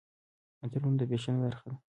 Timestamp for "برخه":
1.43-1.65